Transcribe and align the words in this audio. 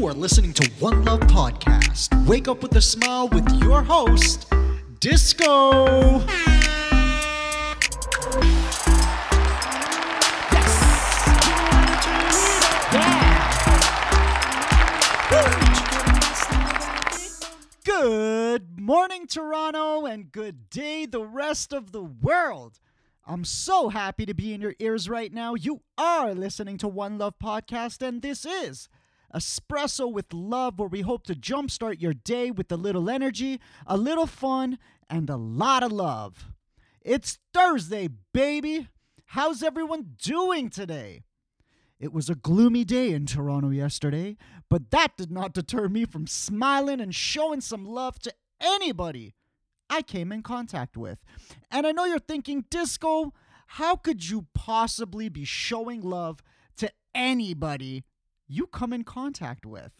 You 0.00 0.06
are 0.06 0.14
listening 0.14 0.54
to 0.54 0.66
One 0.78 1.04
Love 1.04 1.20
Podcast. 1.20 2.26
Wake 2.26 2.48
up 2.48 2.62
with 2.62 2.74
a 2.74 2.80
smile 2.80 3.28
with 3.28 3.46
your 3.62 3.82
host, 3.82 4.50
Disco. 4.98 6.20
Good 17.84 18.80
morning, 18.80 19.26
Toronto, 19.26 20.06
and 20.06 20.32
good 20.32 20.70
day, 20.70 21.04
the 21.04 21.26
rest 21.26 21.74
of 21.74 21.92
the 21.92 22.02
world. 22.02 22.80
I'm 23.26 23.44
so 23.44 23.90
happy 23.90 24.24
to 24.24 24.32
be 24.32 24.54
in 24.54 24.62
your 24.62 24.74
ears 24.78 25.10
right 25.10 25.30
now. 25.30 25.54
You 25.54 25.82
are 25.98 26.32
listening 26.32 26.78
to 26.78 26.88
One 26.88 27.18
Love 27.18 27.34
Podcast, 27.38 28.00
and 28.00 28.22
this 28.22 28.46
is 28.46 28.88
Espresso 29.34 30.10
with 30.10 30.32
Love, 30.32 30.78
where 30.78 30.88
we 30.88 31.02
hope 31.02 31.24
to 31.26 31.34
jumpstart 31.34 32.00
your 32.00 32.14
day 32.14 32.50
with 32.50 32.70
a 32.72 32.76
little 32.76 33.08
energy, 33.08 33.60
a 33.86 33.96
little 33.96 34.26
fun, 34.26 34.78
and 35.08 35.30
a 35.30 35.36
lot 35.36 35.82
of 35.82 35.92
love. 35.92 36.48
It's 37.02 37.38
Thursday, 37.54 38.08
baby. 38.32 38.88
How's 39.26 39.62
everyone 39.62 40.16
doing 40.20 40.70
today? 40.70 41.22
It 41.98 42.12
was 42.12 42.30
a 42.30 42.34
gloomy 42.34 42.84
day 42.84 43.12
in 43.12 43.26
Toronto 43.26 43.70
yesterday, 43.70 44.36
but 44.68 44.90
that 44.90 45.16
did 45.16 45.30
not 45.30 45.52
deter 45.52 45.88
me 45.88 46.04
from 46.04 46.26
smiling 46.26 47.00
and 47.00 47.14
showing 47.14 47.60
some 47.60 47.84
love 47.84 48.18
to 48.20 48.32
anybody 48.60 49.34
I 49.90 50.02
came 50.02 50.32
in 50.32 50.42
contact 50.42 50.96
with. 50.96 51.18
And 51.70 51.86
I 51.86 51.92
know 51.92 52.06
you're 52.06 52.18
thinking, 52.18 52.64
Disco, 52.70 53.34
how 53.66 53.96
could 53.96 54.28
you 54.28 54.46
possibly 54.54 55.28
be 55.28 55.44
showing 55.44 56.00
love 56.00 56.42
to 56.78 56.90
anybody 57.14 58.04
you 58.50 58.66
come 58.66 58.92
in 58.92 59.04
contact 59.04 59.64
with? 59.64 59.92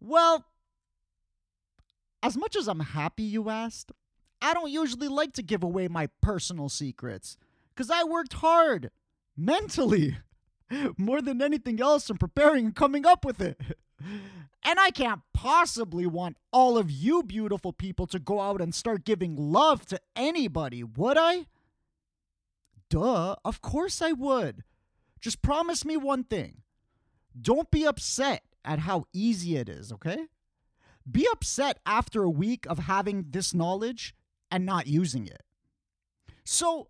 Well, 0.00 0.44
as 2.22 2.36
much 2.36 2.56
as 2.56 2.68
I'm 2.68 2.80
happy 2.80 3.22
you 3.22 3.48
asked, 3.48 3.92
I 4.40 4.54
don't 4.54 4.70
usually 4.70 5.08
like 5.08 5.32
to 5.34 5.42
give 5.42 5.62
away 5.62 5.88
my 5.88 6.08
personal 6.20 6.68
secrets 6.68 7.36
because 7.74 7.90
I 7.90 8.04
worked 8.04 8.34
hard 8.34 8.90
mentally 9.36 10.16
more 10.98 11.22
than 11.22 11.40
anything 11.40 11.80
else 11.80 12.10
in 12.10 12.18
preparing 12.18 12.66
and 12.66 12.76
coming 12.76 13.06
up 13.06 13.24
with 13.24 13.40
it. 13.40 13.60
And 14.64 14.78
I 14.78 14.90
can't 14.90 15.22
possibly 15.34 16.06
want 16.06 16.36
all 16.52 16.78
of 16.78 16.90
you 16.90 17.24
beautiful 17.24 17.72
people 17.72 18.06
to 18.06 18.20
go 18.20 18.40
out 18.40 18.60
and 18.60 18.72
start 18.72 19.04
giving 19.04 19.34
love 19.36 19.86
to 19.86 20.00
anybody, 20.14 20.84
would 20.84 21.18
I? 21.18 21.46
Duh, 22.88 23.36
of 23.44 23.60
course 23.60 24.00
I 24.00 24.12
would. 24.12 24.62
Just 25.20 25.42
promise 25.42 25.84
me 25.84 25.96
one 25.96 26.22
thing. 26.24 26.62
Don't 27.40 27.70
be 27.70 27.84
upset 27.84 28.42
at 28.64 28.80
how 28.80 29.04
easy 29.12 29.56
it 29.56 29.68
is, 29.68 29.92
okay? 29.92 30.26
Be 31.10 31.26
upset 31.32 31.78
after 31.84 32.22
a 32.22 32.30
week 32.30 32.66
of 32.66 32.80
having 32.80 33.26
this 33.30 33.52
knowledge 33.52 34.14
and 34.50 34.64
not 34.64 34.86
using 34.86 35.26
it. 35.26 35.42
So, 36.44 36.88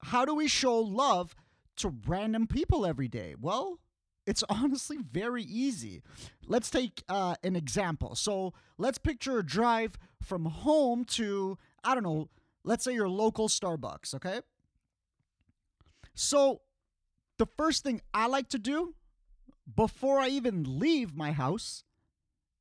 how 0.00 0.24
do 0.24 0.34
we 0.34 0.48
show 0.48 0.78
love 0.78 1.34
to 1.76 1.94
random 2.06 2.46
people 2.46 2.86
every 2.86 3.08
day? 3.08 3.34
Well, 3.38 3.80
it's 4.26 4.42
honestly 4.48 4.98
very 4.98 5.42
easy. 5.42 6.02
Let's 6.46 6.70
take 6.70 7.02
uh, 7.08 7.36
an 7.42 7.56
example. 7.56 8.14
So 8.14 8.52
let's 8.76 8.98
picture 8.98 9.38
a 9.38 9.46
drive 9.46 9.98
from 10.22 10.46
home 10.46 11.04
to, 11.06 11.58
I 11.84 11.94
don't 11.94 12.02
know, 12.02 12.28
let's 12.64 12.84
say 12.84 12.92
your 12.92 13.08
local 13.08 13.48
Starbucks, 13.48 14.14
okay? 14.14 14.40
So 16.14 16.62
the 17.38 17.46
first 17.56 17.84
thing 17.84 18.00
I 18.12 18.26
like 18.26 18.48
to 18.50 18.58
do 18.58 18.94
before 19.74 20.18
I 20.18 20.28
even 20.28 20.78
leave 20.78 21.14
my 21.14 21.32
house 21.32 21.84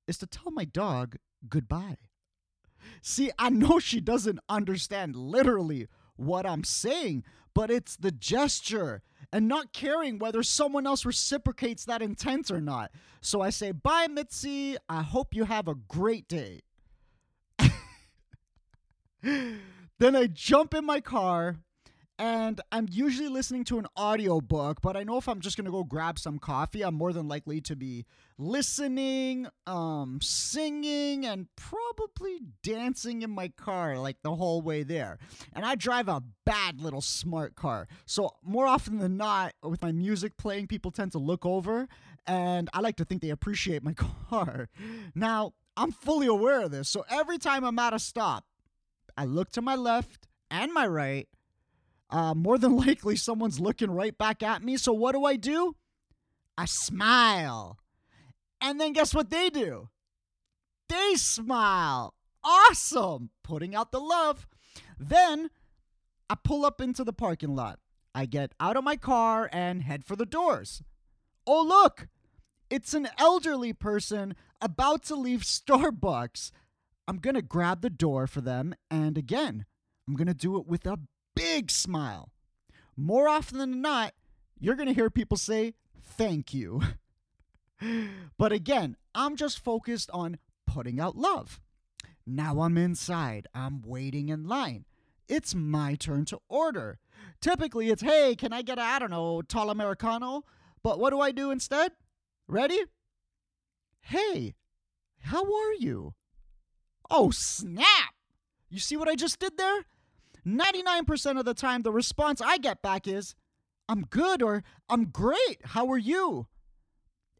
is 0.07 0.17
to 0.19 0.27
tell 0.27 0.51
my 0.51 0.65
dog 0.65 1.17
goodbye. 1.47 1.97
See, 3.01 3.31
I 3.37 3.49
know 3.49 3.79
she 3.79 3.99
doesn't 3.99 4.39
understand 4.49 5.15
literally 5.15 5.87
what 6.15 6.45
I'm 6.45 6.63
saying, 6.63 7.23
but 7.53 7.71
it's 7.71 7.95
the 7.95 8.11
gesture 8.11 9.01
and 9.31 9.47
not 9.47 9.73
caring 9.73 10.19
whether 10.19 10.43
someone 10.43 10.85
else 10.85 11.05
reciprocates 11.05 11.85
that 11.85 12.01
intent 12.01 12.51
or 12.51 12.61
not. 12.61 12.91
So 13.21 13.41
I 13.41 13.49
say, 13.49 13.71
Bye, 13.71 14.07
Mitzi. 14.07 14.77
I 14.87 15.01
hope 15.01 15.33
you 15.33 15.45
have 15.45 15.67
a 15.67 15.75
great 15.75 16.27
day. 16.27 16.61
then 19.21 20.15
I 20.15 20.27
jump 20.27 20.73
in 20.73 20.85
my 20.85 21.01
car 21.01 21.57
and 22.17 22.61
I'm 22.71 22.87
usually 22.89 23.27
listening 23.27 23.65
to 23.65 23.77
an 23.77 23.87
audiobook, 23.97 24.81
but 24.81 24.95
I 24.95 25.03
know 25.03 25.17
if 25.17 25.27
I'm 25.27 25.41
just 25.41 25.57
going 25.57 25.65
to 25.65 25.71
go 25.71 25.83
grab 25.83 26.17
some 26.17 26.39
coffee, 26.39 26.81
I'm 26.83 26.95
more 26.95 27.11
than 27.11 27.27
likely 27.27 27.59
to 27.61 27.75
be 27.75 28.05
listening, 28.37 29.47
um 29.65 30.19
singing 30.21 31.25
and 31.25 31.47
probably 31.55 32.39
dancing 32.63 33.21
in 33.21 33.31
my 33.31 33.49
car 33.49 33.97
like 33.97 34.17
the 34.23 34.35
whole 34.35 34.61
way 34.61 34.83
there. 34.83 35.17
And 35.53 35.65
I 35.65 35.75
drive 35.75 36.07
a 36.07 36.23
bad 36.45 36.81
little 36.81 37.01
smart 37.01 37.55
car. 37.55 37.87
So 38.05 38.31
more 38.43 38.67
often 38.67 38.99
than 38.99 39.17
not 39.17 39.53
with 39.63 39.81
my 39.81 39.91
music 39.91 40.37
playing, 40.37 40.67
people 40.67 40.91
tend 40.91 41.11
to 41.13 41.17
look 41.17 41.45
over 41.45 41.87
and 42.27 42.69
I 42.73 42.79
like 42.79 42.95
to 42.97 43.05
think 43.05 43.21
they 43.21 43.29
appreciate 43.29 43.83
my 43.83 43.93
car. 44.29 44.69
Now, 45.13 45.53
I'm 45.77 45.91
fully 45.91 46.27
aware 46.27 46.61
of 46.61 46.71
this. 46.71 46.89
So 46.89 47.03
every 47.09 47.37
time 47.37 47.63
I'm 47.63 47.77
at 47.79 47.93
a 47.93 47.99
stop, 47.99 48.45
I 49.17 49.25
look 49.25 49.51
to 49.51 49.61
my 49.61 49.75
left 49.75 50.27
and 50.49 50.73
my 50.73 50.87
right 50.87 51.27
uh, 52.15 52.33
more 52.33 52.57
than 52.57 52.77
likely 52.87 53.17
someone's 53.17 53.59
looking 53.59 53.91
right 53.91 54.17
back 54.17 54.41
at 54.41 54.63
me. 54.63 54.77
So 54.77 54.93
what 54.93 55.11
do 55.11 55.25
I 55.25 55.35
do? 55.35 55.75
I 56.57 56.65
smile. 56.65 57.77
And 58.61 58.79
then 58.79 58.93
guess 58.93 59.13
what 59.13 59.29
they 59.29 59.49
do? 59.49 59.89
They 60.87 61.15
smile. 61.15 62.15
Awesome. 62.41 63.31
Putting 63.43 63.75
out 63.75 63.91
the 63.91 63.99
love. 63.99 64.47
Then 64.97 65.49
I 66.29 66.35
pull 66.41 66.65
up 66.65 66.79
into 66.79 67.03
the 67.03 67.11
parking 67.11 67.53
lot. 67.53 67.79
I 68.13 68.25
get 68.25 68.53
out 68.61 68.77
of 68.77 68.85
my 68.85 68.95
car 68.95 69.49
and 69.51 69.83
head 69.83 70.05
for 70.05 70.15
the 70.15 70.25
doors. 70.25 70.81
Oh, 71.45 71.61
look. 71.61 72.07
It's 72.69 72.93
an 72.93 73.09
elderly 73.19 73.73
person 73.73 74.35
about 74.61 75.03
to 75.03 75.15
leave 75.15 75.41
Starbucks. 75.41 76.51
I'm 77.09 77.17
to 77.35 77.41
grab 77.41 77.81
the 77.81 77.89
door 77.89 78.25
for 78.25 78.39
them. 78.39 78.73
And 78.89 79.17
again, 79.17 79.65
I'm 80.07 80.15
to 80.27 80.33
do 80.33 80.57
it 80.57 80.65
with 80.65 80.85
a 80.85 80.99
big 81.35 81.69
smile. 81.69 82.31
More 82.97 83.27
often 83.27 83.57
than 83.57 83.81
not, 83.81 84.13
you're 84.59 84.75
going 84.75 84.87
to 84.87 84.93
hear 84.93 85.09
people 85.09 85.37
say, 85.37 85.73
thank 86.01 86.53
you. 86.53 86.81
but 88.37 88.51
again, 88.51 88.95
I'm 89.13 89.35
just 89.35 89.59
focused 89.59 90.09
on 90.11 90.37
putting 90.65 90.99
out 90.99 91.17
love. 91.17 91.59
Now 92.25 92.61
I'm 92.61 92.77
inside, 92.77 93.47
I'm 93.53 93.81
waiting 93.85 94.29
in 94.29 94.47
line. 94.47 94.85
It's 95.27 95.53
my 95.53 95.95
turn 95.95 96.25
to 96.25 96.39
order. 96.49 96.99
Typically, 97.41 97.89
it's, 97.89 98.01
hey, 98.01 98.35
can 98.35 98.53
I 98.53 98.61
get, 98.61 98.79
I 98.79 98.99
don't 98.99 99.11
know, 99.11 99.41
tall 99.41 99.69
Americano? 99.69 100.43
But 100.81 100.99
what 100.99 101.11
do 101.11 101.19
I 101.19 101.31
do 101.31 101.51
instead? 101.51 101.91
Ready? 102.47 102.79
Hey, 104.01 104.55
how 105.21 105.43
are 105.43 105.73
you? 105.73 106.13
Oh, 107.09 107.31
snap! 107.31 108.13
You 108.69 108.79
see 108.79 108.97
what 108.97 109.07
I 109.07 109.15
just 109.15 109.39
did 109.39 109.57
there? 109.57 109.85
99% 110.45 111.39
of 111.39 111.45
the 111.45 111.53
time, 111.53 111.81
the 111.81 111.91
response 111.91 112.41
I 112.41 112.57
get 112.57 112.81
back 112.81 113.07
is, 113.07 113.35
I'm 113.87 114.03
good 114.03 114.41
or 114.41 114.63
I'm 114.89 115.05
great. 115.05 115.59
How 115.63 115.89
are 115.91 115.97
you? 115.97 116.47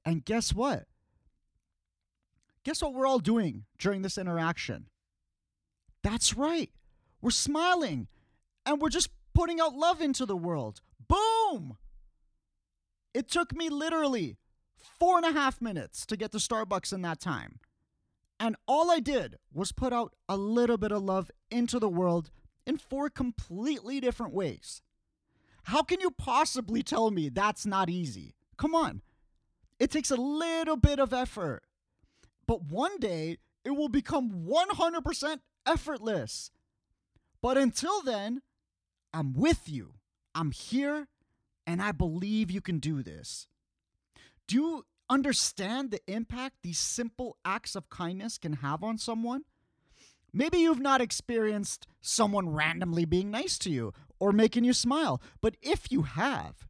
And 0.03 0.23
guess 0.23 0.53
what? 0.53 0.85
Guess 2.63 2.81
what 2.81 2.93
we're 2.93 3.07
all 3.07 3.19
doing 3.19 3.65
during 3.77 4.01
this 4.01 4.17
interaction? 4.17 4.87
That's 6.03 6.35
right. 6.35 6.71
We're 7.21 7.31
smiling 7.31 8.07
and 8.65 8.81
we're 8.81 8.89
just 8.89 9.09
putting 9.33 9.59
out 9.59 9.75
love 9.75 10.01
into 10.01 10.25
the 10.25 10.37
world. 10.37 10.81
Boom! 11.07 11.77
It 13.13 13.29
took 13.29 13.55
me 13.55 13.69
literally 13.69 14.37
four 14.99 15.17
and 15.17 15.25
a 15.25 15.31
half 15.31 15.61
minutes 15.61 16.05
to 16.07 16.17
get 16.17 16.31
to 16.31 16.37
Starbucks 16.37 16.91
in 16.91 17.01
that 17.03 17.19
time. 17.19 17.59
And 18.39 18.55
all 18.67 18.91
I 18.91 18.99
did 18.99 19.37
was 19.53 19.71
put 19.71 19.93
out 19.93 20.13
a 20.27 20.35
little 20.35 20.77
bit 20.77 20.91
of 20.91 21.03
love 21.03 21.31
into 21.49 21.79
the 21.79 21.89
world 21.89 22.29
in 22.65 22.77
four 22.77 23.09
completely 23.09 23.99
different 23.99 24.33
ways. 24.33 24.81
How 25.63 25.81
can 25.81 25.99
you 25.99 26.11
possibly 26.11 26.83
tell 26.83 27.11
me 27.11 27.29
that's 27.29 27.65
not 27.65 27.89
easy? 27.89 28.35
Come 28.57 28.75
on. 28.75 29.01
It 29.79 29.91
takes 29.91 30.11
a 30.11 30.15
little 30.15 30.77
bit 30.77 30.99
of 30.99 31.13
effort. 31.13 31.63
But 32.47 32.63
one 32.63 32.99
day, 32.99 33.37
it 33.63 33.71
will 33.71 33.89
become 33.89 34.45
100% 34.47 35.39
effortless. 35.65 36.51
But 37.41 37.57
until 37.57 38.01
then, 38.01 38.41
I'm 39.13 39.33
with 39.33 39.67
you. 39.67 39.95
I'm 40.35 40.51
here, 40.51 41.07
and 41.65 41.81
I 41.81 41.91
believe 41.91 42.51
you 42.51 42.61
can 42.61 42.79
do 42.79 43.01
this. 43.01 43.47
Do 44.47 44.55
you 44.55 44.85
understand 45.09 45.91
the 45.91 46.01
impact 46.07 46.57
these 46.61 46.79
simple 46.79 47.37
acts 47.43 47.75
of 47.75 47.89
kindness 47.89 48.37
can 48.37 48.53
have 48.53 48.83
on 48.83 48.97
someone? 48.97 49.45
Maybe 50.35 50.57
you've 50.57 50.81
not 50.81 50.99
experienced 50.99 51.87
someone 52.01 52.49
randomly 52.49 53.05
being 53.05 53.31
nice 53.31 53.57
to 53.59 53.69
you 53.69 53.93
or 54.19 54.33
making 54.33 54.65
you 54.65 54.73
smile, 54.73 55.21
but 55.39 55.55
if 55.61 55.89
you 55.89 56.01
have, 56.01 56.67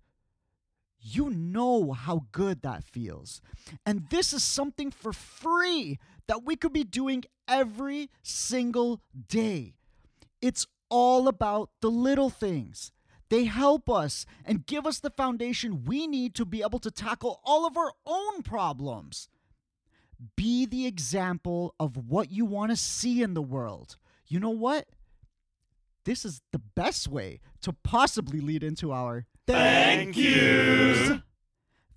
you 1.01 1.31
know 1.31 1.91
how 1.91 2.27
good 2.31 2.61
that 2.61 2.83
feels. 2.83 3.41
And 3.83 4.07
this 4.11 4.33
is 4.33 4.43
something 4.43 4.91
for 4.91 5.11
free 5.11 5.97
that 6.27 6.45
we 6.45 6.55
could 6.55 6.73
be 6.73 6.83
doing 6.83 7.23
every 7.47 8.11
single 8.21 9.01
day. 9.27 9.73
It's 10.43 10.67
all 10.89 11.27
about 11.27 11.71
the 11.81 11.89
little 11.89 12.29
things. 12.29 12.91
They 13.29 13.45
help 13.45 13.89
us 13.89 14.27
and 14.45 14.67
give 14.67 14.85
us 14.85 14.99
the 14.99 15.09
foundation 15.09 15.85
we 15.85 16.05
need 16.05 16.35
to 16.35 16.45
be 16.45 16.61
able 16.61 16.79
to 16.79 16.91
tackle 16.91 17.41
all 17.43 17.65
of 17.65 17.77
our 17.77 17.93
own 18.05 18.43
problems. 18.43 19.27
Be 20.35 20.65
the 20.65 20.87
example 20.87 21.75
of 21.79 21.97
what 22.09 22.31
you 22.31 22.45
want 22.45 22.71
to 22.71 22.75
see 22.75 23.21
in 23.21 23.33
the 23.33 23.41
world. 23.41 23.97
You 24.27 24.39
know 24.39 24.49
what? 24.49 24.87
This 26.05 26.23
is 26.23 26.41
the 26.51 26.59
best 26.59 27.07
way 27.07 27.39
to 27.61 27.73
possibly 27.73 28.39
lead 28.39 28.63
into 28.63 28.91
our 28.91 29.25
Thank 29.47 30.15
yous. 30.15 31.19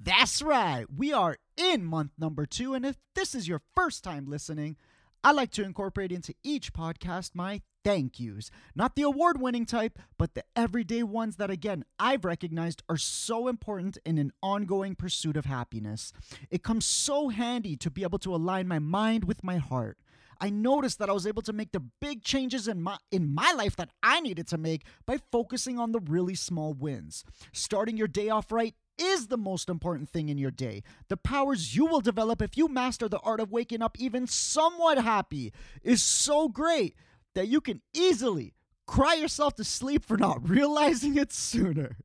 That's 0.00 0.42
right. 0.42 0.86
We 0.94 1.12
are 1.12 1.36
in 1.56 1.84
month 1.84 2.12
number 2.18 2.46
two. 2.46 2.74
And 2.74 2.86
if 2.86 2.96
this 3.14 3.34
is 3.34 3.48
your 3.48 3.62
first 3.74 4.04
time 4.04 4.26
listening, 4.26 4.76
I 5.24 5.32
like 5.32 5.50
to 5.52 5.64
incorporate 5.64 6.12
into 6.12 6.34
each 6.44 6.72
podcast 6.72 7.34
my 7.34 7.62
thank 7.84 8.20
yous. 8.20 8.50
Not 8.74 8.94
the 8.94 9.02
award 9.02 9.40
winning 9.40 9.66
type, 9.66 9.98
but 10.16 10.34
the 10.34 10.44
everyday 10.54 11.02
ones 11.02 11.36
that, 11.36 11.50
again, 11.50 11.84
I've 11.98 12.24
recognized 12.24 12.82
are 12.88 12.96
so 12.96 13.48
important 13.48 13.98
in 14.04 14.18
an 14.18 14.32
ongoing 14.42 14.94
pursuit 14.94 15.36
of 15.36 15.44
happiness. 15.44 16.12
It 16.50 16.62
comes 16.62 16.84
so 16.84 17.30
handy 17.30 17.76
to 17.76 17.90
be 17.90 18.02
able 18.04 18.18
to 18.20 18.34
align 18.34 18.68
my 18.68 18.78
mind 18.78 19.24
with 19.24 19.42
my 19.42 19.56
heart. 19.56 19.98
I 20.40 20.50
noticed 20.50 21.00
that 21.00 21.10
I 21.10 21.14
was 21.14 21.26
able 21.26 21.42
to 21.42 21.52
make 21.52 21.72
the 21.72 21.82
big 22.00 22.22
changes 22.22 22.68
in 22.68 22.80
my 22.80 22.96
in 23.10 23.34
my 23.34 23.52
life 23.56 23.74
that 23.76 23.90
I 24.04 24.20
needed 24.20 24.46
to 24.48 24.58
make 24.58 24.84
by 25.04 25.18
focusing 25.32 25.80
on 25.80 25.90
the 25.90 25.98
really 25.98 26.36
small 26.36 26.74
wins. 26.74 27.24
Starting 27.52 27.96
your 27.96 28.06
day 28.06 28.28
off 28.28 28.52
right 28.52 28.74
is 28.98 29.28
the 29.28 29.36
most 29.36 29.68
important 29.68 30.08
thing 30.08 30.28
in 30.28 30.38
your 30.38 30.50
day. 30.50 30.82
The 31.08 31.16
powers 31.16 31.76
you 31.76 31.86
will 31.86 32.00
develop 32.00 32.42
if 32.42 32.56
you 32.56 32.68
master 32.68 33.08
the 33.08 33.20
art 33.20 33.40
of 33.40 33.52
waking 33.52 33.82
up 33.82 33.98
even 33.98 34.26
somewhat 34.26 34.98
happy 34.98 35.52
is 35.82 36.02
so 36.02 36.48
great 36.48 36.94
that 37.34 37.48
you 37.48 37.60
can 37.60 37.80
easily 37.94 38.54
cry 38.86 39.14
yourself 39.14 39.54
to 39.54 39.64
sleep 39.64 40.04
for 40.04 40.16
not 40.16 40.48
realizing 40.48 41.16
it 41.16 41.32
sooner. 41.32 41.96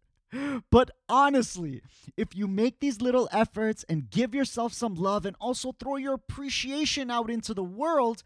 But 0.71 0.91
honestly, 1.07 1.81
if 2.17 2.35
you 2.35 2.47
make 2.47 2.79
these 2.79 3.01
little 3.01 3.29
efforts 3.31 3.85
and 3.87 4.09
give 4.09 4.33
yourself 4.33 4.73
some 4.73 4.95
love 4.95 5.25
and 5.25 5.35
also 5.39 5.73
throw 5.73 5.97
your 5.97 6.13
appreciation 6.13 7.11
out 7.11 7.29
into 7.29 7.53
the 7.53 7.63
world, 7.63 8.23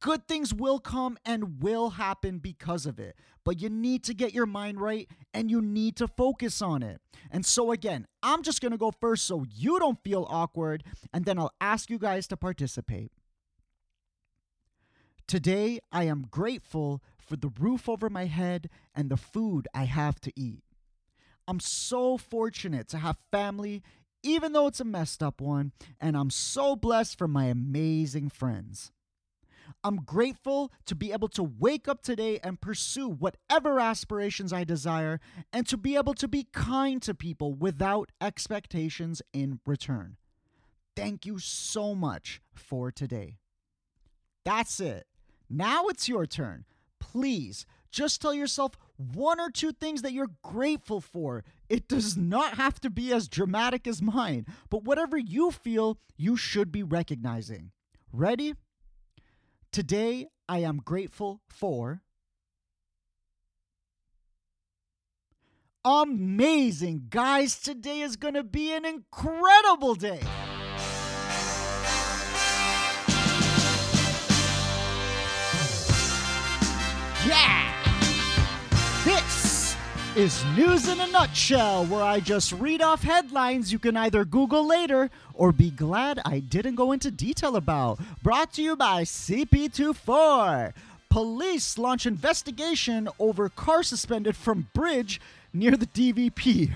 good 0.00 0.26
things 0.26 0.52
will 0.52 0.78
come 0.78 1.18
and 1.24 1.62
will 1.62 1.90
happen 1.90 2.38
because 2.38 2.86
of 2.86 2.98
it. 2.98 3.16
But 3.44 3.60
you 3.60 3.68
need 3.68 4.04
to 4.04 4.14
get 4.14 4.34
your 4.34 4.46
mind 4.46 4.80
right 4.80 5.08
and 5.32 5.50
you 5.50 5.60
need 5.60 5.96
to 5.96 6.08
focus 6.08 6.60
on 6.60 6.82
it. 6.82 7.00
And 7.30 7.44
so, 7.46 7.72
again, 7.72 8.06
I'm 8.22 8.42
just 8.42 8.60
gonna 8.60 8.78
go 8.78 8.90
first 8.90 9.26
so 9.26 9.44
you 9.48 9.78
don't 9.78 10.02
feel 10.02 10.26
awkward, 10.28 10.84
and 11.12 11.24
then 11.24 11.38
I'll 11.38 11.54
ask 11.60 11.90
you 11.90 11.98
guys 11.98 12.26
to 12.28 12.36
participate. 12.36 13.12
Today, 15.26 15.78
I 15.92 16.04
am 16.04 16.26
grateful 16.30 17.02
for 17.18 17.36
the 17.36 17.52
roof 17.58 17.88
over 17.88 18.10
my 18.10 18.26
head 18.26 18.68
and 18.94 19.08
the 19.08 19.16
food 19.16 19.68
I 19.72 19.84
have 19.84 20.20
to 20.22 20.32
eat. 20.34 20.64
I'm 21.46 21.60
so 21.60 22.16
fortunate 22.16 22.88
to 22.88 22.98
have 22.98 23.16
family, 23.30 23.82
even 24.22 24.52
though 24.52 24.66
it's 24.66 24.80
a 24.80 24.84
messed 24.84 25.22
up 25.22 25.40
one, 25.40 25.72
and 26.00 26.16
I'm 26.16 26.30
so 26.30 26.74
blessed 26.76 27.16
for 27.16 27.28
my 27.28 27.46
amazing 27.46 28.30
friends. 28.30 28.92
I'm 29.82 29.96
grateful 29.96 30.72
to 30.86 30.94
be 30.94 31.12
able 31.12 31.28
to 31.28 31.42
wake 31.42 31.88
up 31.88 32.02
today 32.02 32.38
and 32.42 32.60
pursue 32.60 33.08
whatever 33.08 33.80
aspirations 33.80 34.52
I 34.52 34.64
desire 34.64 35.20
and 35.52 35.66
to 35.68 35.76
be 35.76 35.96
able 35.96 36.14
to 36.14 36.28
be 36.28 36.48
kind 36.52 37.00
to 37.02 37.14
people 37.14 37.54
without 37.54 38.10
expectations 38.20 39.22
in 39.32 39.60
return. 39.66 40.16
Thank 40.96 41.24
you 41.24 41.38
so 41.38 41.94
much 41.94 42.40
for 42.52 42.90
today. 42.90 43.38
That's 44.44 44.80
it. 44.80 45.06
Now 45.48 45.86
it's 45.86 46.08
your 46.08 46.26
turn. 46.26 46.64
Please 46.98 47.66
just 47.90 48.20
tell 48.20 48.34
yourself 48.34 48.72
one 48.96 49.40
or 49.40 49.50
two 49.50 49.72
things 49.72 50.02
that 50.02 50.12
you're 50.12 50.30
grateful 50.42 51.00
for. 51.00 51.44
It 51.68 51.88
does 51.88 52.16
not 52.16 52.54
have 52.54 52.80
to 52.80 52.90
be 52.90 53.12
as 53.12 53.28
dramatic 53.28 53.86
as 53.86 54.00
mine, 54.00 54.46
but 54.68 54.84
whatever 54.84 55.18
you 55.18 55.50
feel, 55.50 55.98
you 56.16 56.36
should 56.36 56.70
be 56.70 56.82
recognizing. 56.82 57.72
Ready? 58.12 58.54
Today, 59.72 60.26
I 60.48 60.58
am 60.58 60.78
grateful 60.84 61.42
for. 61.48 62.02
Amazing, 65.84 67.06
guys! 67.08 67.56
Today 67.58 68.00
is 68.00 68.16
going 68.16 68.34
to 68.34 68.42
be 68.42 68.72
an 68.74 68.84
incredible 68.84 69.94
day. 69.94 70.20
Yeah! 77.24 77.69
Is 80.20 80.44
News 80.54 80.86
in 80.86 81.00
a 81.00 81.06
Nutshell, 81.06 81.86
where 81.86 82.02
I 82.02 82.20
just 82.20 82.52
read 82.52 82.82
off 82.82 83.02
headlines 83.02 83.72
you 83.72 83.78
can 83.78 83.96
either 83.96 84.26
Google 84.26 84.66
later 84.66 85.08
or 85.32 85.50
be 85.50 85.70
glad 85.70 86.20
I 86.26 86.40
didn't 86.40 86.74
go 86.74 86.92
into 86.92 87.10
detail 87.10 87.56
about. 87.56 87.98
Brought 88.22 88.52
to 88.52 88.62
you 88.62 88.76
by 88.76 89.04
CP24. 89.04 90.74
Police 91.08 91.78
launch 91.78 92.04
investigation 92.04 93.08
over 93.18 93.48
car 93.48 93.82
suspended 93.82 94.36
from 94.36 94.68
bridge 94.74 95.22
near 95.54 95.74
the 95.74 95.86
DVP. 95.86 96.72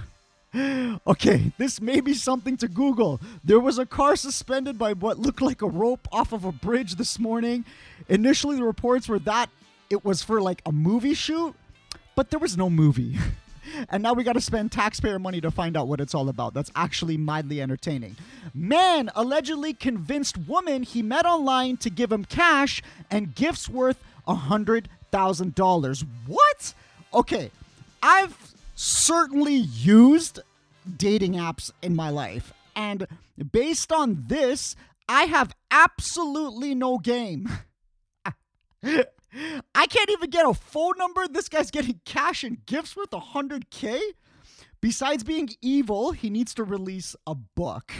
Okay, 1.06 1.52
this 1.58 1.80
may 1.80 2.00
be 2.00 2.14
something 2.14 2.56
to 2.58 2.68
Google. 2.68 3.20
There 3.42 3.60
was 3.60 3.76
a 3.76 3.84
car 3.84 4.14
suspended 4.16 4.78
by 4.78 4.92
what 4.94 5.18
looked 5.18 5.42
like 5.42 5.60
a 5.60 5.68
rope 5.68 6.08
off 6.12 6.32
of 6.32 6.44
a 6.44 6.52
bridge 6.52 6.94
this 6.94 7.18
morning. 7.18 7.64
Initially, 8.08 8.56
the 8.56 8.64
reports 8.64 9.06
were 9.06 9.18
that 9.18 9.50
it 9.90 10.04
was 10.04 10.22
for 10.22 10.40
like 10.40 10.62
a 10.64 10.72
movie 10.72 11.12
shoot, 11.12 11.54
but 12.14 12.30
there 12.30 12.38
was 12.38 12.56
no 12.56 12.70
movie. 12.70 13.16
and 13.90 14.02
now 14.02 14.12
we 14.12 14.24
got 14.24 14.34
to 14.34 14.40
spend 14.40 14.72
taxpayer 14.72 15.18
money 15.18 15.40
to 15.40 15.50
find 15.50 15.76
out 15.76 15.88
what 15.88 16.00
it's 16.00 16.14
all 16.14 16.28
about. 16.28 16.54
That's 16.54 16.70
actually 16.74 17.16
mildly 17.16 17.60
entertaining. 17.60 18.16
Man 18.52 19.10
allegedly 19.14 19.74
convinced 19.74 20.36
woman 20.38 20.82
he 20.82 21.02
met 21.02 21.26
online 21.26 21.76
to 21.78 21.90
give 21.90 22.12
him 22.12 22.24
cash 22.24 22.82
and 23.10 23.34
gifts 23.34 23.68
worth 23.68 24.02
a 24.26 24.34
$100,000. 24.34 26.06
What? 26.26 26.74
Okay, 27.12 27.50
I've 28.02 28.54
certainly 28.74 29.54
used 29.54 30.40
dating 30.96 31.34
apps 31.34 31.70
in 31.82 31.94
my 31.94 32.10
life. 32.10 32.52
And 32.76 33.06
based 33.52 33.92
on 33.92 34.24
this, 34.26 34.76
I 35.08 35.24
have 35.24 35.54
absolutely 35.70 36.74
no 36.74 36.98
game. 36.98 37.48
I 39.74 39.86
can't 39.86 40.10
even 40.10 40.30
get 40.30 40.46
a 40.46 40.54
phone 40.54 40.94
number. 40.98 41.26
This 41.28 41.48
guy's 41.48 41.70
getting 41.70 42.00
cash 42.04 42.44
and 42.44 42.64
gifts 42.66 42.96
worth 42.96 43.10
100K. 43.10 44.00
Besides 44.80 45.24
being 45.24 45.48
evil, 45.62 46.12
he 46.12 46.30
needs 46.30 46.54
to 46.54 46.64
release 46.64 47.16
a 47.26 47.34
book. 47.34 47.92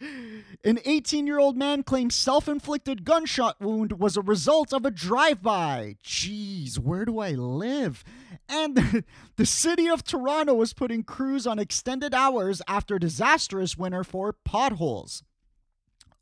An 0.64 0.78
18 0.84 1.26
year 1.26 1.38
old 1.38 1.58
man 1.58 1.82
claims 1.82 2.14
self 2.14 2.48
inflicted 2.48 3.04
gunshot 3.04 3.60
wound 3.60 3.98
was 3.98 4.16
a 4.16 4.22
result 4.22 4.72
of 4.72 4.86
a 4.86 4.90
drive 4.90 5.42
by. 5.42 5.96
Jeez, 6.02 6.78
where 6.78 7.04
do 7.04 7.18
I 7.18 7.32
live? 7.32 8.02
And 8.48 9.04
the 9.36 9.46
city 9.46 9.88
of 9.88 10.02
Toronto 10.02 10.60
is 10.62 10.72
putting 10.72 11.02
crews 11.02 11.46
on 11.46 11.58
extended 11.58 12.14
hours 12.14 12.62
after 12.66 12.98
disastrous 12.98 13.76
winter 13.76 14.02
for 14.02 14.32
potholes. 14.32 15.22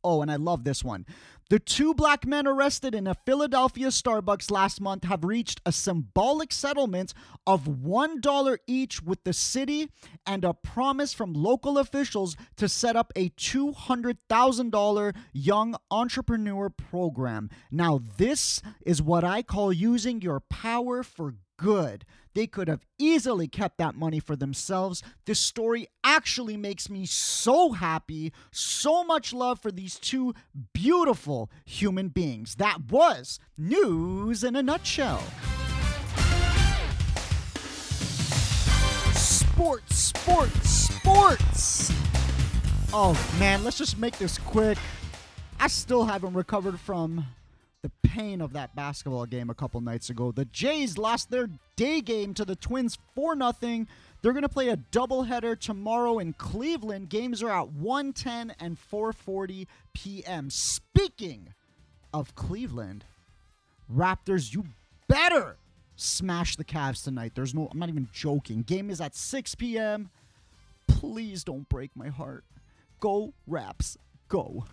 Oh, 0.04 0.22
and 0.22 0.30
I 0.30 0.36
love 0.36 0.64
this 0.64 0.84
one. 0.84 1.06
The 1.50 1.58
two 1.58 1.94
black 1.94 2.26
men 2.26 2.46
arrested 2.46 2.94
in 2.94 3.06
a 3.06 3.14
Philadelphia 3.14 3.86
Starbucks 3.88 4.50
last 4.50 4.82
month 4.82 5.04
have 5.04 5.24
reached 5.24 5.62
a 5.64 5.72
symbolic 5.72 6.52
settlement 6.52 7.14
of 7.46 7.64
$1 7.64 8.58
each 8.66 9.02
with 9.02 9.24
the 9.24 9.32
city 9.32 9.88
and 10.26 10.44
a 10.44 10.52
promise 10.52 11.14
from 11.14 11.32
local 11.32 11.78
officials 11.78 12.36
to 12.56 12.68
set 12.68 12.96
up 12.96 13.12
a 13.16 13.30
$200,000 13.30 15.16
young 15.32 15.74
entrepreneur 15.90 16.68
program. 16.68 17.48
Now, 17.70 18.00
this 18.18 18.60
is 18.84 19.00
what 19.00 19.24
I 19.24 19.42
call 19.42 19.72
using 19.72 20.20
your 20.20 20.40
power 20.40 21.02
for 21.02 21.34
good. 21.58 22.06
They 22.34 22.46
could 22.46 22.68
have 22.68 22.86
easily 22.98 23.48
kept 23.48 23.78
that 23.78 23.94
money 23.94 24.20
for 24.20 24.36
themselves. 24.36 25.02
This 25.26 25.40
story 25.40 25.88
actually 26.04 26.56
makes 26.56 26.88
me 26.88 27.04
so 27.04 27.72
happy. 27.72 28.32
So 28.50 29.04
much 29.04 29.32
love 29.32 29.60
for 29.60 29.70
these 29.70 29.98
two 29.98 30.34
beautiful 30.72 31.50
human 31.66 32.08
beings. 32.08 32.54
That 32.54 32.90
was 32.90 33.38
news 33.58 34.44
in 34.44 34.56
a 34.56 34.62
nutshell. 34.62 35.22
Sports, 39.14 39.96
sports, 39.96 40.70
sports. 40.70 41.92
Oh 42.92 43.36
man, 43.38 43.64
let's 43.64 43.78
just 43.78 43.98
make 43.98 44.16
this 44.16 44.38
quick. 44.38 44.78
I 45.58 45.66
still 45.66 46.04
haven't 46.04 46.34
recovered 46.34 46.78
from 46.78 47.26
the 47.82 47.90
pain 48.02 48.40
of 48.40 48.52
that 48.52 48.75
basketball 48.75 49.26
game 49.26 49.50
a 49.50 49.54
couple 49.54 49.80
nights 49.80 50.11
ago. 50.11 50.32
The 50.32 50.44
Jays 50.47 50.99
lost 50.99 51.30
their 51.30 51.49
day 51.76 52.00
game 52.00 52.35
to 52.35 52.44
the 52.44 52.56
Twins 52.56 52.99
4 53.14 53.37
0. 53.37 53.87
They're 54.20 54.32
going 54.32 54.42
to 54.42 54.49
play 54.49 54.68
a 54.68 54.76
doubleheader 54.76 55.58
tomorrow 55.58 56.18
in 56.18 56.32
Cleveland. 56.32 57.08
Games 57.08 57.42
are 57.42 57.50
at 57.50 57.68
1:10 57.68 58.52
and 58.58 58.76
4:40 58.76 59.66
p.m. 59.94 60.50
Speaking 60.50 61.54
of 62.12 62.35
Cleveland, 62.35 63.04
Raptors, 63.92 64.52
you 64.52 64.64
better 65.06 65.56
smash 65.94 66.56
the 66.56 66.64
Cavs 66.64 67.04
tonight. 67.04 67.32
There's 67.37 67.54
no 67.54 67.68
I'm 67.70 67.78
not 67.78 67.88
even 67.88 68.08
joking. 68.12 68.62
Game 68.62 68.90
is 68.90 69.00
at 69.00 69.14
6 69.14 69.54
p.m. 69.54 70.11
Please 70.88 71.44
don't 71.44 71.68
break 71.68 71.92
my 71.94 72.08
heart. 72.08 72.44
Go 72.99 73.35
Raps, 73.47 73.97
go. 74.28 74.64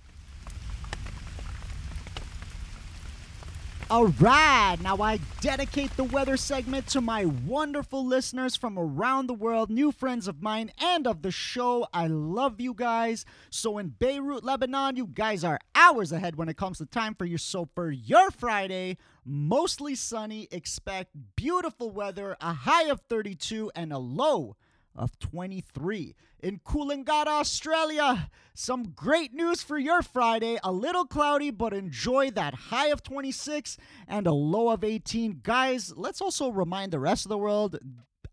All 3.88 4.08
right, 4.08 4.78
now 4.82 5.00
I 5.00 5.20
dedicate 5.42 5.96
the 5.96 6.06
weather 6.06 6.38
segment 6.38 6.88
to 6.88 7.02
my 7.02 7.26
wonderful 7.26 8.04
listeners 8.04 8.56
from 8.56 8.80
around 8.80 9.28
the 9.28 9.36
world, 9.36 9.70
new 9.70 9.92
friends 9.92 10.28
of 10.28 10.42
mine 10.42 10.72
and 10.82 11.06
of 11.06 11.22
the 11.22 11.30
show. 11.30 11.86
I 11.94 12.08
love 12.08 12.60
you 12.60 12.74
guys. 12.74 13.26
So 13.52 13.78
in 13.78 13.90
Beirut, 13.90 14.44
Lebanon, 14.44 14.96
you 14.96 15.06
guys 15.06 15.44
are 15.44 15.60
hours 15.76 16.12
ahead 16.12 16.36
when 16.36 16.50
it 16.50 16.58
comes 16.58 16.80
to 16.80 16.88
time 16.88 17.14
for 17.14 17.26
your 17.26 17.38
so 17.38 17.70
for 17.76 17.92
your 17.92 18.32
Friday. 18.32 18.98
Mostly 19.24 19.94
sunny, 19.94 20.48
expect 20.52 21.12
beautiful 21.36 21.92
weather, 21.92 22.36
a 22.42 22.54
high 22.54 22.90
of 22.90 23.02
32 23.02 23.72
and 23.76 23.94
a 23.94 24.00
low 24.00 24.56
of 24.96 25.18
23. 25.20 26.16
In 26.42 26.60
Coolangatta, 26.60 27.28
Australia, 27.28 28.30
some 28.54 28.92
great 28.96 29.34
news 29.34 29.62
for 29.62 29.78
your 29.78 30.02
Friday. 30.02 30.58
A 30.64 30.72
little 30.72 31.06
cloudy, 31.06 31.52
but 31.52 31.74
enjoy 31.74 32.32
that 32.32 32.54
high 32.54 32.88
of 32.88 33.04
26 33.04 33.78
and 34.08 34.28
a 34.28 34.32
low 34.32 34.70
of 34.70 34.84
18. 34.84 35.40
Guys, 35.44 35.94
let's 35.96 36.22
also 36.22 36.50
remind 36.50 36.92
the 36.92 37.00
rest 37.00 37.26
of 37.26 37.30
the 37.30 37.38
world 37.38 37.78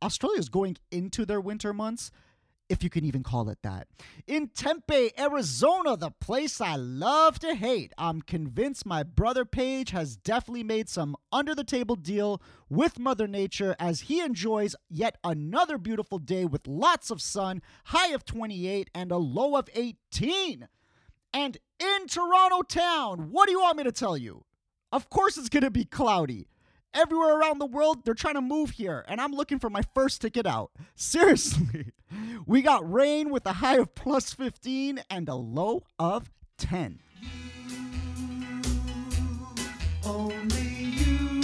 Australia 0.03 0.39
is 0.39 0.49
going 0.49 0.77
into 0.91 1.25
their 1.25 1.41
winter 1.41 1.73
months 1.73 2.11
if 2.73 2.83
you 2.83 2.91
can 2.91 3.05
even 3.05 3.23
call 3.23 3.51
it 3.51 3.59
that. 3.63 3.87
In 4.27 4.49
Tempe, 4.49 5.13
Arizona, 5.19 5.97
the 5.97 6.11
place 6.11 6.61
I 6.61 6.77
love 6.77 7.39
to 7.41 7.55
hate, 7.55 7.93
I'm 7.99 8.23
convinced 8.23 8.87
my 8.87 9.03
brother 9.03 9.45
Paige 9.45 9.91
has 9.91 10.17
definitely 10.17 10.65
made 10.65 10.89
some 10.89 11.15
under 11.31 11.55
the 11.55 11.65
table 11.65 11.97
deal 11.97 12.41
with 12.71 12.99
Mother 12.99 13.29
Nature 13.29 13.77
as 13.79 14.03
he 14.03 14.21
enjoys 14.21 14.75
yet 14.89 15.19
another 15.23 15.77
beautiful 15.77 16.19
day 16.19 16.47
with 16.47 16.67
lots 16.67 17.11
of 17.11 17.21
sun, 17.21 17.61
high 17.85 18.13
of 18.13 18.25
28 18.25 18.89
and 18.95 19.13
a 19.13 19.19
low 19.19 19.57
of 19.57 19.69
18. 19.75 20.67
And 21.35 21.59
in 21.79 22.07
Toronto 22.07 22.63
town, 22.63 23.29
what 23.31 23.47
do 23.47 23.53
you 23.53 23.61
want 23.61 23.77
me 23.77 23.85
to 23.85 23.93
tell 23.93 24.17
you? 24.17 24.45
Of 24.91 25.11
course 25.11 25.37
it's 25.37 25.51
going 25.51 25.63
to 25.63 25.71
be 25.71 25.85
cloudy 25.85 26.49
everywhere 26.95 27.39
around 27.39 27.59
the 27.59 27.67
world, 27.67 28.05
they're 28.05 28.15
trying 28.15 28.35
to 28.35 28.41
move 28.41 28.71
here, 28.71 29.05
and 29.09 29.21
I'm 29.21 29.33
looking 29.33 29.59
for 29.59 29.71
my 29.71 29.83
first 29.95 30.21
ticket 30.21 30.47
out. 30.47 30.71
Seriously. 30.95 31.93
We 32.47 32.63
got 32.63 32.91
rain 32.91 33.31
with 33.31 33.47
a 33.47 33.55
high 33.55 33.79
of 33.79 33.95
plus 33.95 34.35
15 34.35 35.03
and 35.09 35.29
a 35.29 35.35
low 35.35 35.85
of 35.99 36.31
10. 36.59 36.99
You. 40.05 41.43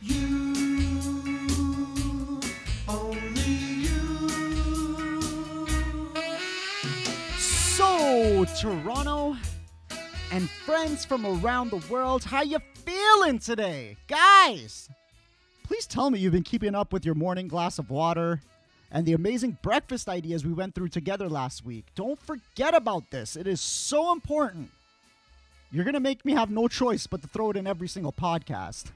You. 0.00 0.54
Only 2.88 3.42
you. 3.84 4.28
So, 7.38 8.44
Toronto 8.60 9.36
and 10.32 10.48
friends 10.48 11.04
from 11.04 11.26
around 11.26 11.70
the 11.70 11.84
world, 11.90 12.24
how 12.24 12.42
you 12.42 12.58
feeling 12.74 13.38
today? 13.38 13.96
Guys, 14.08 14.88
please 15.64 15.86
tell 15.86 16.10
me 16.10 16.18
you've 16.18 16.32
been 16.32 16.42
keeping 16.42 16.74
up 16.74 16.92
with 16.92 17.04
your 17.04 17.14
morning 17.14 17.48
glass 17.48 17.78
of 17.78 17.90
water 17.90 18.40
and 18.90 19.06
the 19.06 19.12
amazing 19.12 19.58
breakfast 19.62 20.08
ideas 20.08 20.44
we 20.44 20.52
went 20.52 20.74
through 20.74 20.88
together 20.88 21.28
last 21.28 21.64
week. 21.64 21.84
Don't 21.94 22.18
forget 22.18 22.74
about 22.74 23.10
this. 23.10 23.36
It 23.36 23.46
is 23.46 23.60
so 23.60 24.12
important. 24.12 24.70
You're 25.70 25.84
going 25.84 25.94
to 25.94 26.00
make 26.00 26.24
me 26.24 26.32
have 26.32 26.50
no 26.50 26.68
choice 26.68 27.06
but 27.06 27.22
to 27.22 27.28
throw 27.28 27.50
it 27.50 27.56
in 27.56 27.66
every 27.66 27.88
single 27.88 28.12
podcast. 28.12 28.92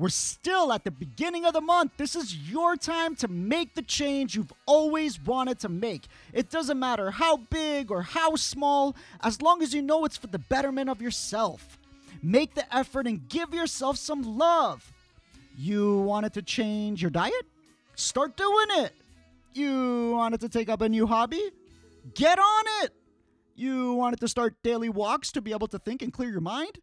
We're 0.00 0.08
still 0.08 0.72
at 0.72 0.84
the 0.84 0.90
beginning 0.90 1.44
of 1.44 1.52
the 1.52 1.60
month. 1.60 1.92
This 1.98 2.16
is 2.16 2.34
your 2.34 2.74
time 2.74 3.14
to 3.16 3.28
make 3.28 3.74
the 3.74 3.82
change 3.82 4.34
you've 4.34 4.52
always 4.64 5.22
wanted 5.22 5.58
to 5.58 5.68
make. 5.68 6.06
It 6.32 6.48
doesn't 6.48 6.78
matter 6.78 7.10
how 7.10 7.36
big 7.36 7.90
or 7.90 8.00
how 8.00 8.34
small, 8.36 8.96
as 9.22 9.42
long 9.42 9.62
as 9.62 9.74
you 9.74 9.82
know 9.82 10.06
it's 10.06 10.16
for 10.16 10.28
the 10.28 10.38
betterment 10.38 10.88
of 10.88 11.02
yourself. 11.02 11.78
Make 12.22 12.54
the 12.54 12.74
effort 12.74 13.06
and 13.06 13.28
give 13.28 13.52
yourself 13.52 13.98
some 13.98 14.38
love. 14.38 14.90
You 15.58 15.98
wanted 15.98 16.32
to 16.32 16.40
change 16.40 17.02
your 17.02 17.10
diet? 17.10 17.34
Start 17.94 18.38
doing 18.38 18.68
it. 18.70 18.94
You 19.52 20.12
wanted 20.12 20.40
to 20.40 20.48
take 20.48 20.70
up 20.70 20.80
a 20.80 20.88
new 20.88 21.06
hobby? 21.06 21.50
Get 22.14 22.38
on 22.38 22.64
it. 22.84 22.94
You 23.54 23.92
wanted 23.92 24.20
to 24.20 24.28
start 24.28 24.54
daily 24.62 24.88
walks 24.88 25.30
to 25.32 25.42
be 25.42 25.50
able 25.50 25.68
to 25.68 25.78
think 25.78 26.00
and 26.00 26.10
clear 26.10 26.30
your 26.30 26.40
mind? 26.40 26.78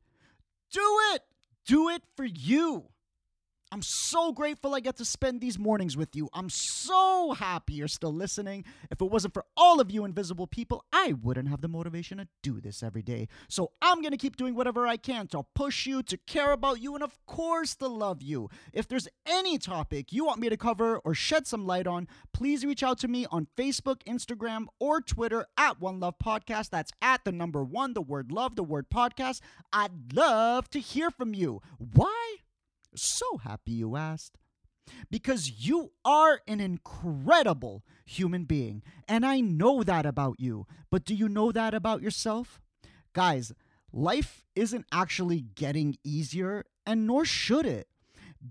Do 0.70 1.00
it. 1.16 1.24
Do 1.66 1.90
it 1.90 2.04
for 2.16 2.24
you. 2.24 2.84
I'm 3.72 3.82
so 3.82 4.32
grateful 4.32 4.74
I 4.74 4.80
get 4.80 4.96
to 4.98 5.06
spend 5.06 5.42
these 5.42 5.60
mornings 5.60 5.98
with 5.98 6.16
you. 6.16 6.30
I'm 6.34 6.50
so 6.50 7.34
happy 7.34 7.74
you're 7.74 7.90
still 7.90 8.14
listening. 8.14 8.64
If 8.90 9.02
it 9.02 9.12
wasn't 9.12 9.34
for 9.34 9.46
all 9.58 9.82
of 9.82 9.92
you 9.92 10.06
invisible 10.06 10.48
people, 10.48 10.86
I 10.94 11.14
wouldn't 11.22 11.50
have 11.50 11.62
the 11.62 11.68
motivation 11.68 12.18
to 12.20 12.28
do 12.42 12.62
this 12.62 12.82
every 12.82 13.02
day. 13.02 13.28
So 13.50 13.72
I'm 13.82 14.02
going 14.02 14.12
to 14.12 14.18
keep 14.18 14.38
doing 14.38 14.56
whatever 14.56 14.88
I 14.88 14.96
can 14.96 15.28
to 15.28 15.44
push 15.54 15.86
you, 15.86 16.02
to 16.04 16.18
care 16.18 16.54
about 16.54 16.82
you, 16.82 16.96
and 16.96 17.04
of 17.04 17.18
course 17.26 17.76
to 17.76 17.88
love 17.88 18.22
you. 18.22 18.50
If 18.72 18.88
there's 18.88 19.10
any 19.26 19.58
topic 19.58 20.14
you 20.14 20.24
want 20.24 20.40
me 20.40 20.48
to 20.48 20.58
cover 20.58 21.00
or 21.00 21.14
shed 21.14 21.46
some 21.46 21.66
light 21.66 21.88
on, 21.88 22.08
please 22.34 22.66
reach 22.66 22.84
out 22.84 22.98
to 23.00 23.08
me 23.10 23.26
on 23.32 23.48
Facebook, 23.58 24.02
Instagram, 24.04 24.68
or 24.80 25.02
Twitter 25.02 25.46
at 25.58 25.82
One 25.82 26.00
Love 26.00 26.16
Podcast. 26.24 26.70
That's 26.70 26.92
at 27.02 27.26
the 27.26 27.34
number 27.34 27.64
one, 27.64 27.94
the 27.94 28.02
word 28.02 28.32
love, 28.32 28.56
the 28.56 28.64
word 28.64 28.90
podcast. 28.90 29.42
I'd 29.74 30.14
love 30.14 30.70
to 30.70 30.80
hear 30.80 31.12
from 31.12 31.34
you. 31.34 31.62
Why? 31.78 32.38
So 32.98 33.38
happy 33.38 33.74
you 33.74 33.96
asked. 33.96 34.38
Because 35.12 35.68
you 35.68 35.92
are 36.06 36.42
an 36.48 36.62
incredible 36.62 37.84
human 38.06 38.46
being, 38.46 38.84
and 39.08 39.26
I 39.26 39.42
know 39.42 39.84
that 39.84 40.06
about 40.06 40.40
you. 40.40 40.66
But 40.90 41.04
do 41.04 41.14
you 41.14 41.28
know 41.28 41.52
that 41.52 41.74
about 41.74 42.02
yourself? 42.02 42.62
Guys, 43.12 43.52
life 43.92 44.46
isn't 44.56 44.86
actually 44.92 45.42
getting 45.42 45.98
easier, 46.06 46.64
and 46.86 47.06
nor 47.06 47.26
should 47.26 47.66
it. 47.66 47.90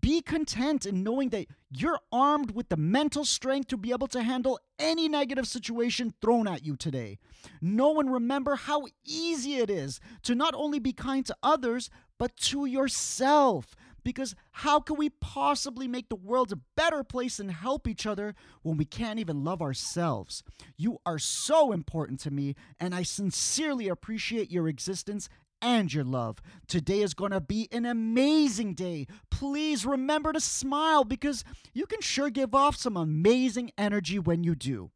Be 0.00 0.20
content 0.20 0.84
in 0.84 1.02
knowing 1.02 1.30
that 1.30 1.46
you're 1.70 2.00
armed 2.10 2.50
with 2.50 2.68
the 2.68 2.76
mental 2.76 3.24
strength 3.24 3.68
to 3.68 3.76
be 3.76 3.92
able 3.92 4.08
to 4.08 4.22
handle 4.22 4.58
any 4.78 5.08
negative 5.08 5.46
situation 5.46 6.12
thrown 6.20 6.48
at 6.48 6.66
you 6.66 6.76
today. 6.76 7.18
Know 7.62 8.00
and 8.00 8.12
remember 8.12 8.56
how 8.56 8.86
easy 9.04 9.56
it 9.56 9.70
is 9.70 10.00
to 10.24 10.34
not 10.34 10.54
only 10.54 10.80
be 10.80 10.92
kind 10.92 11.24
to 11.26 11.36
others, 11.42 11.88
but 12.18 12.36
to 12.36 12.66
yourself. 12.66 13.76
Because 14.06 14.36
how 14.52 14.78
can 14.78 14.96
we 14.96 15.10
possibly 15.10 15.88
make 15.88 16.10
the 16.10 16.14
world 16.14 16.52
a 16.52 16.60
better 16.76 17.02
place 17.02 17.40
and 17.40 17.50
help 17.50 17.88
each 17.88 18.06
other 18.06 18.36
when 18.62 18.76
we 18.76 18.84
can't 18.84 19.18
even 19.18 19.42
love 19.42 19.60
ourselves? 19.60 20.44
You 20.76 20.98
are 21.04 21.18
so 21.18 21.72
important 21.72 22.20
to 22.20 22.30
me, 22.30 22.54
and 22.78 22.94
I 22.94 23.02
sincerely 23.02 23.88
appreciate 23.88 24.48
your 24.48 24.68
existence 24.68 25.28
and 25.60 25.92
your 25.92 26.04
love. 26.04 26.38
Today 26.68 27.00
is 27.00 27.14
going 27.14 27.32
to 27.32 27.40
be 27.40 27.66
an 27.72 27.84
amazing 27.84 28.74
day. 28.74 29.08
Please 29.28 29.84
remember 29.84 30.32
to 30.32 30.40
smile 30.40 31.02
because 31.02 31.42
you 31.74 31.84
can 31.84 32.00
sure 32.00 32.30
give 32.30 32.54
off 32.54 32.76
some 32.76 32.96
amazing 32.96 33.72
energy 33.76 34.20
when 34.20 34.44
you 34.44 34.54
do. 34.54 34.92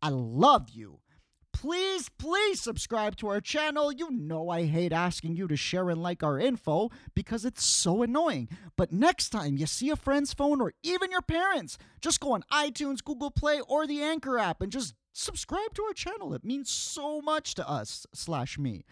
I 0.00 0.10
love 0.10 0.70
you. 0.70 1.00
Please, 1.56 2.10
please 2.10 2.60
subscribe 2.60 3.16
to 3.16 3.28
our 3.28 3.40
channel. 3.40 3.90
You 3.90 4.10
know 4.10 4.50
I 4.50 4.66
hate 4.66 4.92
asking 4.92 5.36
you 5.36 5.48
to 5.48 5.56
share 5.56 5.88
and 5.88 6.02
like 6.02 6.22
our 6.22 6.38
info 6.38 6.90
because 7.14 7.46
it's 7.46 7.64
so 7.64 8.02
annoying. 8.02 8.50
But 8.76 8.92
next 8.92 9.30
time 9.30 9.56
you 9.56 9.64
see 9.64 9.88
a 9.88 9.96
friend's 9.96 10.34
phone 10.34 10.60
or 10.60 10.74
even 10.82 11.10
your 11.10 11.22
parents, 11.22 11.78
just 12.02 12.20
go 12.20 12.32
on 12.32 12.44
iTunes, 12.52 13.02
Google 13.02 13.30
Play, 13.30 13.62
or 13.66 13.86
the 13.86 14.02
Anchor 14.02 14.38
app 14.38 14.60
and 14.60 14.70
just 14.70 14.94
subscribe 15.14 15.72
to 15.72 15.82
our 15.84 15.94
channel. 15.94 16.34
It 16.34 16.44
means 16.44 16.68
so 16.70 17.22
much 17.22 17.54
to 17.54 17.66
us 17.66 18.06
slash 18.12 18.58
me. 18.58 18.84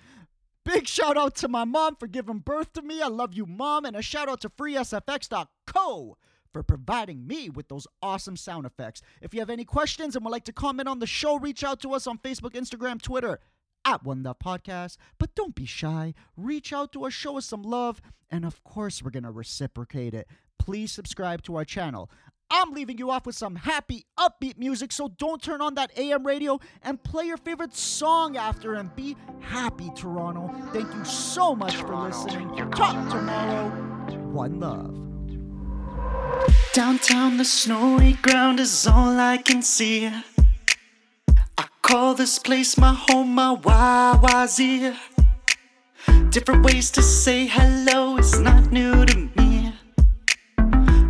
Big 0.64 0.88
shout 0.88 1.18
out 1.18 1.35
to 1.37 1.49
my 1.49 1.64
mom 1.64 1.97
for 1.97 2.06
giving 2.06 2.38
birth 2.38 2.73
to 2.73 2.80
me. 2.80 3.02
I 3.02 3.09
love 3.09 3.35
you, 3.35 3.44
mom. 3.44 3.85
And 3.85 3.94
a 3.94 4.00
shout 4.00 4.30
out 4.30 4.40
to 4.40 4.49
freesfx.co 4.49 6.16
for 6.54 6.62
providing 6.62 7.26
me 7.26 7.50
with 7.50 7.68
those 7.68 7.87
awesome 8.00 8.37
sound 8.37 8.64
effects. 8.64 9.02
If 9.20 9.34
you 9.34 9.40
have 9.40 9.50
any 9.50 9.64
questions 9.64 10.16
and 10.16 10.25
would 10.25 10.30
like 10.30 10.44
to 10.44 10.52
comment 10.52 10.88
on 10.88 11.00
the 11.00 11.06
show, 11.06 11.37
reach 11.37 11.62
out 11.62 11.80
to 11.80 11.92
us 11.92 12.06
on 12.06 12.16
Facebook, 12.16 12.52
Instagram, 12.52 13.02
Twitter 13.02 13.40
at 13.84 14.04
One 14.04 14.23
Love 14.23 14.38
Podcast. 14.38 14.96
But 15.18 15.34
don't 15.34 15.54
be 15.54 15.66
shy. 15.66 16.14
Reach 16.37 16.73
out 16.73 16.92
to 16.92 17.04
us, 17.04 17.12
show 17.12 17.37
us 17.37 17.44
some 17.44 17.62
love, 17.62 18.00
and 18.30 18.44
of 18.44 18.62
course, 18.62 19.02
we're 19.02 19.11
going 19.11 19.25
to 19.25 19.32
reciprocate 19.32 20.14
it. 20.14 20.28
Please 20.58 20.92
subscribe 20.92 21.42
to 21.42 21.56
our 21.56 21.64
channel. 21.64 22.08
I'm 22.50 22.73
leaving 22.73 22.99
you 22.99 23.11
off 23.11 23.26
with 23.26 23.34
some 23.34 23.56
happy, 23.56 24.06
upbeat 24.16 24.56
music, 24.56 24.92
so 24.92 25.08
don't 25.08 25.42
turn 25.42 25.61
on 25.61 25.75
that 25.75 25.90
AM 25.99 26.25
radio 26.25 26.61
and 26.82 27.02
play 27.02 27.25
your 27.25 27.37
favorite 27.37 27.75
song 27.75 28.37
after 28.37 28.75
and 28.75 28.94
be 28.94 29.16
happy, 29.40 29.90
Toronto. 29.96 30.54
Thank 30.73 30.94
you 30.94 31.04
so 31.04 31.56
much 31.56 31.75
for 31.76 31.96
listening. 31.96 32.54
Talk 32.70 33.11
tomorrow. 33.11 33.70
One 34.30 34.61
love. 34.61 35.13
Downtown, 36.73 37.37
the 37.37 37.45
snowy 37.45 38.14
ground 38.14 38.59
is 38.59 38.87
all 38.87 39.19
I 39.19 39.37
can 39.37 39.62
see. 39.62 40.07
I 40.07 41.67
call 41.83 42.14
this 42.14 42.38
place 42.38 42.76
my 42.76 42.95
home, 42.95 43.35
my 43.35 43.55
YYZ. 43.57 44.97
Different 46.31 46.64
ways 46.64 46.91
to 46.91 47.03
say 47.03 47.47
hello 47.47 48.17
is 48.19 48.41
not 48.41 48.73
new 48.73 49.05
to 49.07 49.17
me. 49.37 49.73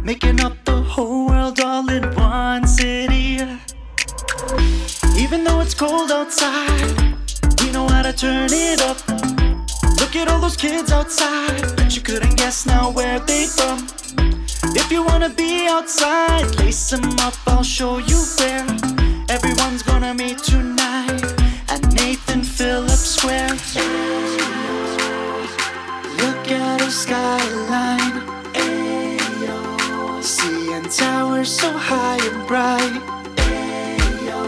Making 0.03 0.41
up 0.41 0.53
the 0.65 0.83
whole 0.83 1.29
world 1.29 1.59
all 1.61 1.89
in 1.89 2.15
one 2.15 2.67
city. 2.67 3.41
Even 5.17 5.45
though 5.45 5.61
it's 5.61 5.75
cold 5.75 6.11
outside, 6.11 7.17
we 7.61 7.71
know 7.73 7.89
how 7.89 8.03
to 8.03 8.13
turn 8.13 8.51
it 8.53 8.83
up. 8.83 8.99
Look 9.99 10.15
at 10.15 10.29
all 10.29 10.41
those 10.41 10.57
kids 10.57 10.93
outside, 10.93 11.75
bet 11.77 11.97
you 11.97 12.03
couldn't 12.03 12.37
guess 12.37 12.67
now 12.67 12.91
where 12.91 13.19
they 13.21 13.47
from. 13.47 13.89
If 14.85 14.93
you 14.93 15.03
wanna 15.03 15.31
be 15.31 15.67
outside, 15.67 16.57
lace 16.57 16.91
them 16.91 17.19
up, 17.21 17.33
I'll 17.47 17.63
show 17.63 17.97
you 17.97 18.19
where. 18.37 18.67
Everyone's 19.31 19.83
gonna 19.83 20.13
meet 20.13 20.37
tonight 20.37 21.25
at 21.71 21.81
Nathan 21.95 22.43
Phillips 22.43 23.17
Square. 23.17 23.57
Look 26.21 26.51
at 26.51 26.83
our 26.83 26.91
skyline. 26.91 28.13
Ayo. 28.53 30.23
Seeing 30.23 30.87
towers 30.91 31.49
so 31.49 31.73
high 31.73 32.21
and 32.29 32.47
bright. 32.47 33.01
Ayo. 33.37 34.43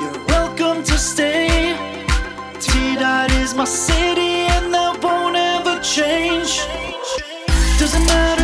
You're 0.00 0.24
welcome 0.28 0.84
to 0.84 0.96
stay. 0.96 1.76
T 2.60 2.94
Dot 2.94 3.32
is 3.32 3.52
my 3.52 3.64
city 3.64 4.46
and 4.54 4.72
that 4.72 5.02
won't 5.02 5.34
ever 5.34 5.80
change. 5.82 6.62
Doesn't 7.80 8.06
matter 8.06 8.43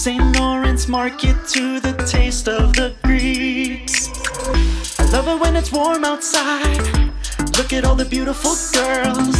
St. 0.00 0.34
Lawrence 0.38 0.88
Market 0.88 1.36
to 1.48 1.78
the 1.78 1.92
taste 2.10 2.48
of 2.48 2.72
the 2.72 2.94
Greeks. 3.02 4.08
I 4.98 5.04
love 5.12 5.28
it 5.28 5.38
when 5.38 5.56
it's 5.56 5.70
warm 5.70 6.04
outside. 6.04 6.80
Look 7.58 7.74
at 7.74 7.84
all 7.84 7.96
the 7.96 8.06
beautiful 8.06 8.56
girls. 8.72 9.36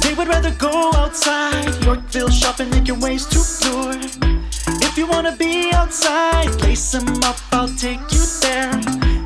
They 0.00 0.14
would 0.14 0.26
rather 0.26 0.50
go 0.52 0.92
outside. 0.94 1.84
Yorkville 1.84 2.30
shopping, 2.30 2.70
making 2.70 3.00
ways 3.00 3.26
to 3.26 3.68
lure. 3.68 4.00
If 4.80 4.96
you 4.96 5.06
wanna 5.06 5.36
be 5.36 5.72
outside, 5.72 6.58
lace 6.62 6.90
them 6.92 7.22
up, 7.22 7.36
I'll 7.52 7.68
take 7.68 8.00
you 8.10 8.24
there. 8.40 8.72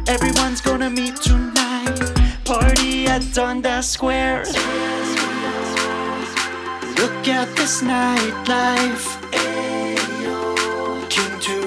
Everyone's 0.08 0.60
gonna 0.60 0.90
meet 0.90 1.14
tonight. 1.14 1.96
Party 2.44 3.06
at 3.06 3.22
Dundas 3.32 3.88
Square. 3.88 4.46
Look 6.98 7.28
at 7.28 7.54
this 7.54 7.82
nightlife. 7.82 9.21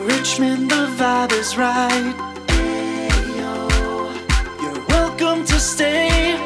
Richmond, 0.05 0.69
the 0.69 0.85
vibe 0.99 1.31
is 1.31 1.57
right. 1.57 2.13
Ayo. 2.47 3.53
You're 4.61 4.85
welcome 4.85 5.43
to 5.45 5.59
stay. 5.59 6.37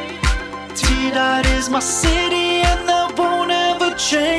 T 0.75 1.11
Dot 1.11 1.45
is 1.57 1.69
my 1.69 1.81
city, 1.81 2.61
and 2.69 2.87
that 2.87 3.13
won't 3.17 3.51
ever 3.51 3.93
change. 3.97 4.38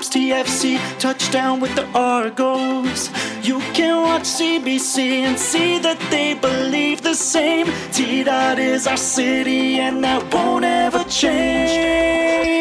Raps, 0.00 0.08
TFC, 0.08 0.98
touchdown 0.98 1.60
with 1.60 1.74
the 1.74 1.86
Argos. 1.88 3.10
You 3.42 3.60
can 3.74 4.00
watch 4.02 4.22
CBC 4.22 5.24
and 5.26 5.38
see 5.38 5.78
that 5.78 5.98
they 6.10 6.32
believe 6.32 7.02
the 7.02 7.14
same. 7.14 7.66
T 7.92 8.24
Dot 8.24 8.58
is 8.58 8.86
our 8.86 8.96
city, 8.96 9.78
and 9.78 10.02
that 10.02 10.32
won't 10.32 10.64
ever 10.64 11.04
change. 11.04 12.59